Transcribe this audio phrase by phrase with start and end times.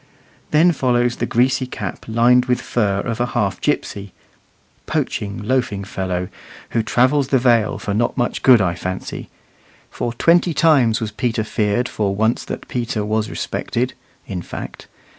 [0.49, 4.13] Then follows the greasy cap lined with fur of a half gipsy,
[4.87, 6.27] poaching, loafing fellow,
[6.71, 9.29] who travels the Vale not for much good, I fancy:
[9.91, 13.93] "For twenty times was Peter feared For once that Peter was respected,"
[14.25, 14.87] in fact.